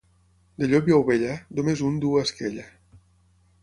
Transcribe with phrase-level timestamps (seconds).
[0.63, 2.69] De llop i ovella, només un duu esquella.